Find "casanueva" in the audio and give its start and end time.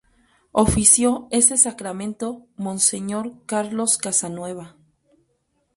3.99-4.75